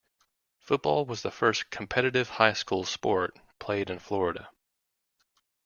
[0.57, 4.49] Football was the first competitive high school sport played in Florida.